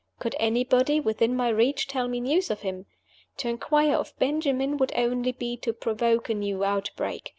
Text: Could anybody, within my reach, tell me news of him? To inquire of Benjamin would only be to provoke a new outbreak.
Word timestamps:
Could 0.17 0.35
anybody, 0.39 0.99
within 0.99 1.35
my 1.35 1.49
reach, 1.49 1.85
tell 1.87 2.07
me 2.07 2.19
news 2.19 2.49
of 2.49 2.61
him? 2.61 2.87
To 3.37 3.49
inquire 3.49 3.93
of 3.93 4.17
Benjamin 4.17 4.77
would 4.77 4.91
only 4.95 5.31
be 5.31 5.57
to 5.57 5.73
provoke 5.73 6.27
a 6.27 6.33
new 6.33 6.63
outbreak. 6.63 7.29